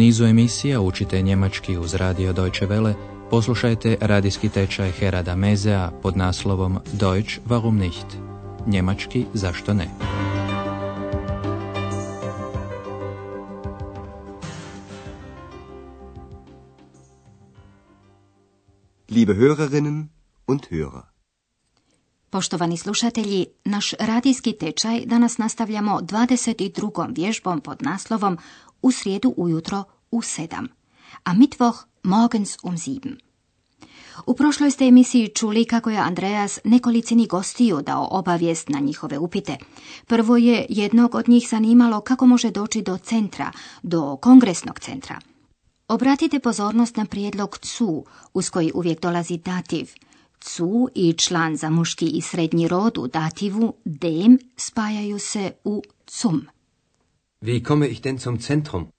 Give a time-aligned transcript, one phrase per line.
[0.00, 2.94] nizu emisija učite njemački uz radio Deutsche Welle,
[3.30, 8.06] poslušajte radijski tečaj Herada Mezea pod naslovom Deutsch warum nicht?
[8.66, 9.88] Njemački zašto ne?
[19.10, 20.04] Liebe Hörerinnen
[20.46, 21.02] und Hörer.
[22.30, 27.16] Poštovani slušatelji, naš radijski tečaj danas nastavljamo 22.
[27.16, 28.38] vježbom pod naslovom
[28.82, 30.66] U srijedu ujutro u 7,
[31.24, 33.18] a mitvoh morgens um 7.
[34.26, 39.56] U prošloj ste emisiji čuli kako je Andreas nekolicini gostiju dao obavijest na njihove upite.
[40.06, 45.20] Prvo je jednog od njih zanimalo kako može doći do centra, do kongresnog centra.
[45.88, 49.90] Obratite pozornost na prijedlog cu, uz koji uvijek dolazi dativ–
[50.40, 56.46] cu i član za muški i srednji rod u dativu dem spajaju se u cum.
[57.42, 58.92] Wie komme ich denn zum Zentrum?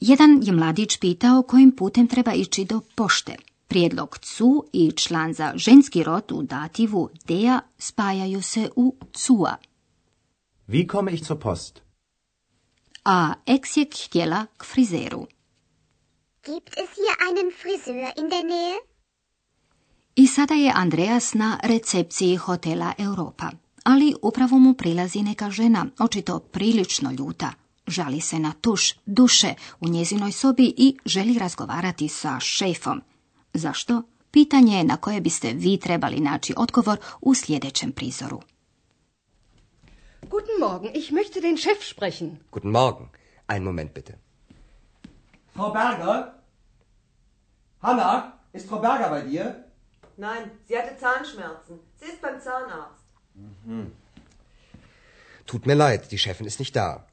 [0.00, 3.36] Jedan je mladić pitao kojim putem treba ići do pošte.
[3.68, 9.56] Prijedlog cu i član za ženski rod u dativu dea spajaju se u cua.
[10.68, 11.80] Wie komme ich zur Post?
[13.04, 15.26] A ex je htjela k frizeru.
[16.44, 18.78] Gibt es hier einen Friseur in der Nähe?
[20.16, 23.50] I sada je Andreas na recepciji hotela Europa.
[23.82, 27.52] Ali upravo mu prilazi neka žena, očito prilično ljuta.
[27.86, 33.02] Žali se na tuš duše u njezinoj sobi i želi razgovarati sa šefom.
[33.54, 34.02] Zašto?
[34.30, 38.40] Pitanje je na koje biste vi trebali naći odgovor u sljedećem prizoru.
[40.22, 42.36] Guten Morgen, ich möchte den Chef sprechen.
[42.52, 43.06] Guten Morgen.
[43.48, 44.18] Einen Moment bitte.
[45.54, 46.24] Frau Berger?
[47.80, 49.44] Hanna, ist Frau Berger bei dir?
[50.16, 51.78] Nein, sie hatte Zahnschmerzen.
[51.98, 53.01] Sie ist beim Zahnarzt.
[55.46, 57.06] Tut mir leid, die Chefin ist nicht da.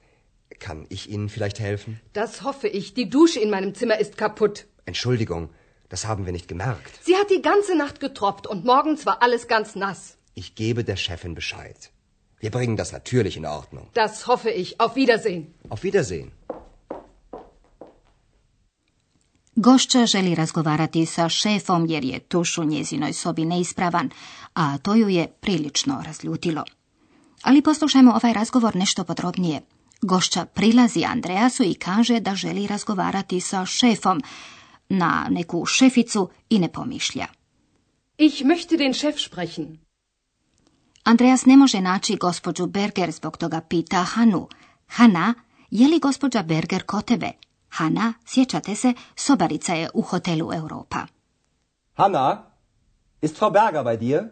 [0.60, 2.00] Kann ich Ihnen vielleicht helfen?
[2.14, 2.94] Das hoffe ich.
[2.94, 4.66] Die Dusche in meinem Zimmer ist kaputt.
[4.86, 5.50] Entschuldigung,
[5.88, 7.04] das haben wir nicht gemerkt.
[7.04, 10.18] Sie hat die ganze Nacht getropft und morgens war alles ganz nass.
[10.34, 11.92] Ich gebe der Chefin Bescheid.
[12.40, 13.90] Wir bringen das natürlich in Ordnung.
[13.94, 14.80] Das hoffe ich.
[14.80, 15.54] Auf Wiedersehen.
[15.70, 16.32] Auf Wiedersehen.
[19.62, 24.10] Gošća želi razgovarati sa šefom jer je tuš u njezinoj sobi neispravan,
[24.54, 26.64] a to ju je prilično razljutilo.
[27.42, 29.62] Ali poslušajmo ovaj razgovor nešto podrobnije.
[30.02, 34.22] Gošća prilazi Andreasu i kaže da želi razgovarati sa šefom
[34.90, 37.28] na neku šeficu i ne pomišlja.
[38.18, 39.78] Ich möchte den Chef sprechen.
[41.04, 44.48] Andreas ne može naći gospođu Berger, zbog toga pita Hanu.
[44.88, 45.34] Hana,
[45.72, 47.32] je li gospođa Berger kod tebe?
[47.80, 51.08] Hana, sjećate se, sobarica je u hotelu Europa.
[51.94, 52.44] Hanna,
[53.22, 54.24] ist Frau Berger bei dir?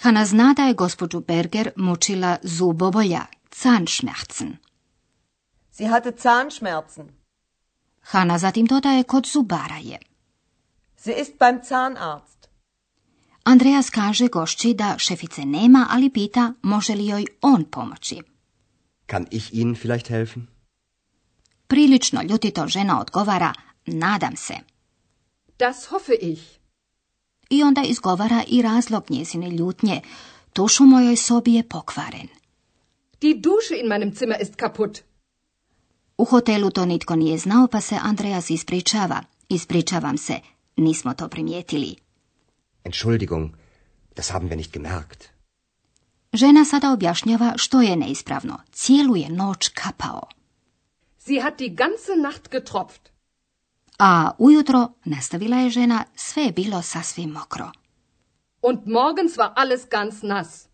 [0.00, 3.26] Hana zna da je gospođu Berger mučila zubobolja,
[3.62, 4.56] Zahnschmerzen.
[5.70, 7.08] Sie hatte Zahnschmerzen.
[8.00, 9.98] Hana zatim dodaje kod zubara je.
[10.96, 12.48] Sie ist beim Zahnarzt.
[13.44, 18.22] Andreas kaže gošći da šefice nema, ali pita može li joj on pomoći.
[19.06, 20.57] Kann ich Ihnen vielleicht helfen?
[21.68, 23.52] Prilično ljutito žena odgovara,
[23.86, 24.54] nadam se.
[25.58, 26.42] Das hoffe ich.
[27.50, 30.00] I onda izgovara i razlog njezine ljutnje.
[30.52, 32.28] Tuš u mojoj sobi je pokvaren.
[33.20, 34.98] Die Dusche in meinem Zimmer ist kaputt.
[36.18, 39.22] U hotelu to nitko nije znao, pa se Andreas ispričava.
[39.48, 40.40] Ispričavam se,
[40.76, 41.96] nismo to primijetili.
[42.84, 43.50] Entschuldigung,
[44.16, 45.24] das haben wir nicht gemerkt.
[46.32, 48.58] Žena sada objašnjava što je neispravno.
[48.72, 50.37] Cijelu je noć kapao.
[51.28, 53.10] Sie hat die ganze Nacht getropft.
[53.98, 57.70] A ujutro, nastavila je žena, sve je bilo sasvim mokro.
[58.62, 60.66] Und morgens war alles ganz nass.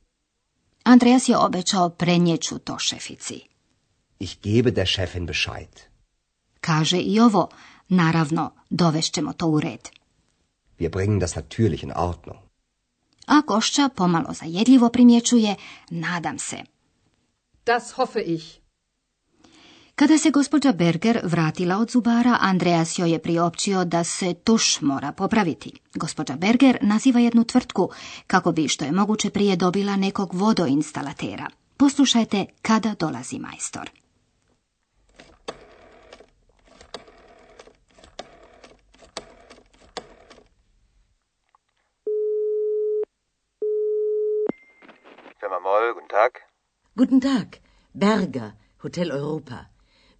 [0.84, 3.41] Andreas je obećao prenjeću to šefici.
[4.19, 5.81] Ich gebe der Chefin Bescheid.
[6.60, 7.48] Kaže i ovo,
[7.88, 9.88] naravno, dovešćemo to u red.
[10.78, 12.39] Wir bringen das natürlich in Ordnung.
[13.27, 15.56] A gošća pomalo zajedljivo primjećuje,
[15.91, 16.56] nadam se.
[17.66, 18.64] Das hoffe ich.
[19.96, 25.12] Kada se gospođa Berger vratila od zubara, Andreas joj je priopćio da se tuš mora
[25.12, 25.72] popraviti.
[25.94, 27.91] Gospođa Berger naziva jednu tvrtku
[28.26, 31.46] kako bi što je moguće prije dobila nekog vodoinstalatera.
[31.76, 33.91] Poslušajte kada dolazi majstor.
[45.94, 46.32] Guten Tag.
[46.94, 47.46] Guten Tag,
[47.92, 49.73] Berger, Hotel Europa.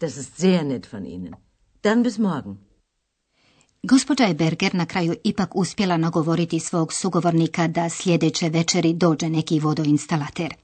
[0.00, 1.34] Das ist sehr nett von Ihnen.
[1.82, 2.58] Dann bis morgen.
[3.82, 9.60] Gospođa je Berger na kraju ipak uspjela nagovoriti svog sugovornika da sljedeće večeri dođe neki
[9.60, 10.54] vodoinstalater.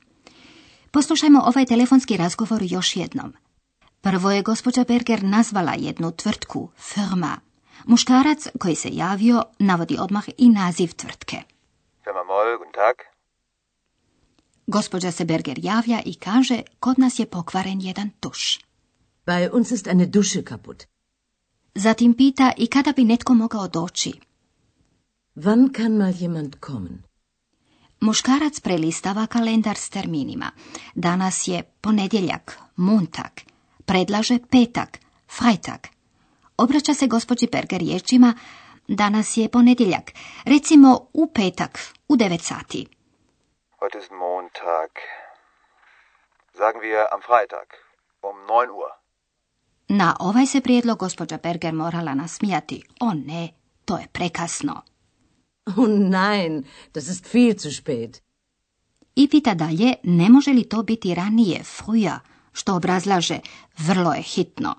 [0.91, 3.33] Poslušajmo ovaj telefonski razgovor još jednom.
[4.01, 7.41] Prvo je gospođa Berger nazvala jednu tvrtku firma.
[7.87, 11.37] Muškarac koji se javio navodi odmah i naziv tvrtke.
[14.67, 18.66] Gospođa se Berger javlja i kaže kod nas je pokvaren jedan tuš.
[19.27, 20.87] Bei uns ist eine Dusche kaputt.
[21.75, 24.13] Zatim pita i kada bi netko mogao doći.
[25.37, 27.03] Wann kann mal jemand kommen?
[28.01, 30.51] Muškarac prelistava kalendar s terminima.
[30.95, 33.41] Danas je ponedjeljak, muntak.
[33.87, 34.99] Predlaže petak,
[35.39, 35.81] freitag.
[36.57, 38.35] Obraća se gospođi Berger riječima
[38.89, 40.13] Danas je ponedjeljak.
[40.45, 42.87] Recimo u petak, u 9 sati.
[43.81, 44.91] Heute ist Montag.
[46.53, 47.69] Sagen wir am Freitag
[48.23, 49.06] um 9 Uhr.
[49.89, 52.83] Na ovaj se prijedlog gospođa Berger morala nasmijati.
[53.01, 53.49] O ne,
[53.85, 54.83] to je prekasno.
[55.67, 58.23] Oh nein, das ist viel zu spät.
[59.15, 62.19] I pita dalje, ne može li to biti ranije, früher,
[62.53, 63.41] što obrazlaže,
[63.79, 64.75] vrlo je hitno.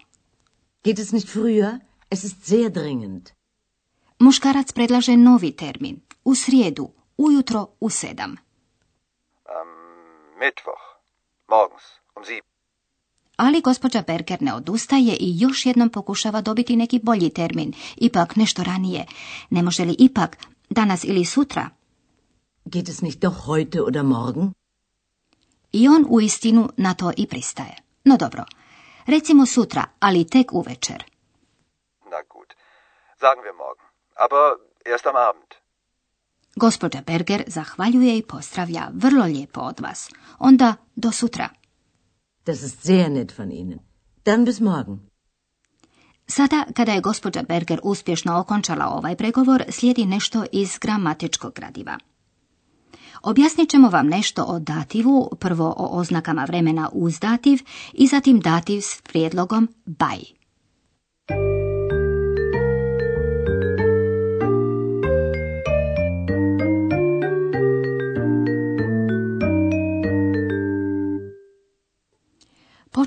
[0.83, 1.79] Geht es nicht früher?
[2.09, 3.29] Es ist sehr dringend.
[4.19, 8.37] Muškarac predlaže novi termin, u srijedu, ujutro u sedam.
[9.45, 9.67] Am
[10.39, 10.85] Mittwoch.
[11.47, 11.83] Morgens
[12.15, 12.56] um sieben.
[13.37, 18.63] Ali gospođa Berger ne odustaje i još jednom pokušava dobiti neki bolji termin, ipak nešto
[18.63, 19.05] ranije.
[19.49, 20.37] Ne može li ipak,
[20.69, 21.69] danas ili sutra?
[22.65, 24.53] Geht es nicht doch heute oder morgen?
[25.71, 27.75] I on u istinu na to i pristaje.
[28.03, 28.45] No dobro,
[29.05, 31.03] recimo sutra, ali tek uvečer.
[32.11, 32.53] Na gut.
[33.19, 33.87] Sagen wir morgen.
[34.15, 34.43] Aber
[34.93, 35.51] erst am Abend.
[36.55, 40.09] Gospođa Berger zahvaljuje i pozdravlja vrlo lijepo od vas.
[40.39, 41.49] Onda do sutra.
[42.47, 43.79] Das ist sehr nett von Ihnen.
[44.23, 44.99] Dann bis morgen.
[46.27, 51.97] Sada, kada je gospođa Berger uspješno okončala ovaj pregovor, slijedi nešto iz gramatičkog gradiva.
[53.23, 57.59] Objasnit ćemo vam nešto o dativu, prvo o oznakama vremena uz dativ
[57.93, 60.36] i zatim dativ s prijedlogom by.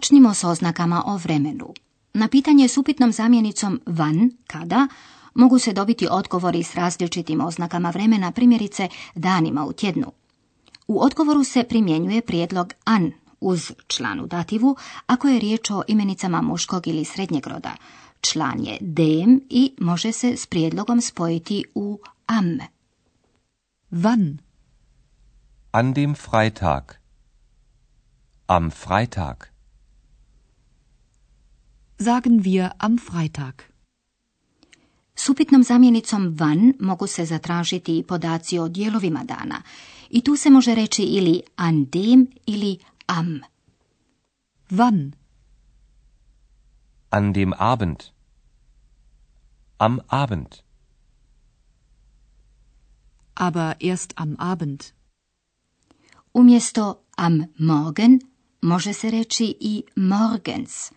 [0.01, 1.75] Počnimo s oznakama o vremenu.
[2.15, 4.89] Na pitanje s upitnom zamjenicom van, kada,
[5.35, 10.13] mogu se dobiti odgovori s različitim oznakama vremena, primjerice danima u tjednu.
[10.89, 14.77] U odgovoru se primjenjuje prijedlog an uz članu dativu
[15.07, 17.77] ako je riječ o imenicama muškog ili srednjeg roda.
[18.21, 22.59] Član je dem i može se s prijedlogom spojiti u am.
[23.91, 24.37] Wann?
[25.71, 26.85] An dem Freitag.
[28.47, 29.50] Am Freitag.
[32.03, 33.55] Sagen wir am Freitag.
[35.15, 39.63] S upitnom zamjenicom van mogu se zatražiti i podaci o dijelovima dana.
[40.11, 43.41] I tu se može reći ili an dem ili am.
[44.71, 45.13] Wann?
[47.11, 47.97] An dem Abend.
[49.79, 50.49] Am Abend.
[53.35, 54.85] Aber erst am Abend.
[56.35, 58.21] Umjesto am Morgen
[58.63, 60.93] može se reći i morgens.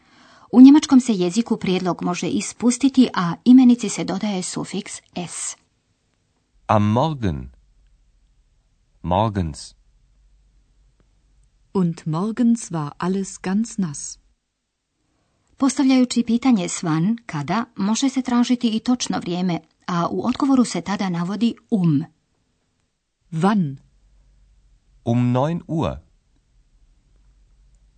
[0.53, 4.93] U njemačkom se jeziku prijedlog može ispustiti, a imenici se dodaje sufiks
[5.27, 5.55] s.
[6.67, 7.49] Am Morgen.
[9.01, 9.75] Morgens.
[11.73, 14.19] Und morgens war alles ganz nass.
[15.57, 21.09] Postavljajući pitanje svan, kada, može se tražiti i točno vrijeme, a u odgovoru se tada
[21.09, 22.03] navodi um.
[23.31, 23.77] Wann?
[25.05, 26.02] Um 9 Uhr.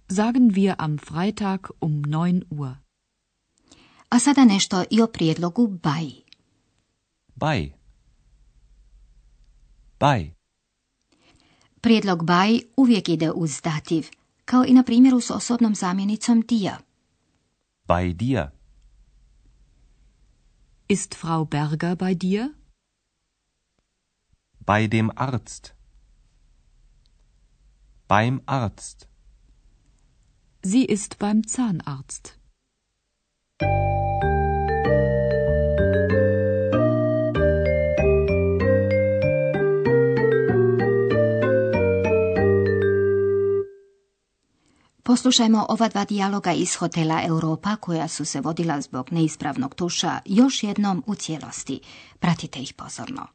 [0.08, 2.78] Sagen wir am Freitag um 9 Uhr.
[4.10, 6.24] A sada nešto i o prijedlogu by.
[7.36, 7.74] By.
[10.00, 10.34] By.
[11.82, 14.10] Prijedlog by uvijek ide uz dativ,
[14.46, 16.74] kao i na primjeru s osobnom zamjenicom dir.
[17.88, 18.48] Bei dir.
[20.88, 22.54] Ist Frau Berger bei dir?
[24.60, 25.74] Bei dem Arzt.
[28.08, 29.15] Beim Arzt.
[30.68, 32.34] Sie ist beim Zahnarzt.
[45.04, 50.64] Poslušajmo ova dva dijaloga iz hotela Europa koja su se vodila zbog neispravnog tuša još
[50.64, 51.80] jednom u cijelosti.
[52.20, 53.35] Pratite ih pozorno.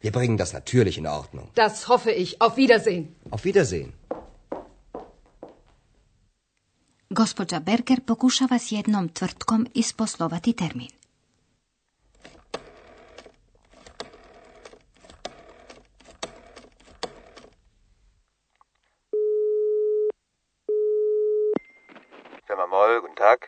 [0.00, 1.50] Wir bringen das natürlich in Ordnung.
[1.54, 2.40] Das hoffe ich.
[2.40, 3.14] Auf Wiedersehen.
[3.30, 3.92] Auf Wiedersehen.
[7.10, 10.88] Gospođa Berger pokušava s jednom tvrtkom isposlovati termin.
[22.46, 23.38] Firma Moll, guten Tag.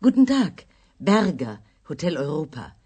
[0.00, 0.52] Guten Tag.
[0.98, 1.56] Berger,
[1.88, 2.85] Hotel Europa.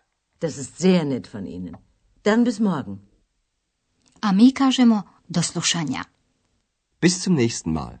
[0.41, 1.77] Das ist sehr nett von Ihnen.
[2.23, 2.99] Dann bis morgen.
[4.21, 6.03] A mi kažemo do slušanja.
[7.01, 7.97] Bis zum nächsten Mal.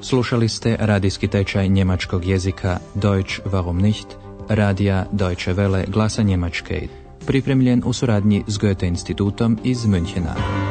[0.00, 4.06] Slušali ste radijski tečaj njemačkog jezika Deutsch warum nicht,
[4.48, 6.88] radija Deutsche Welle glasa Njemačke,
[7.26, 10.63] pripremljen u suradnji s Goethe institutom iz Münchena.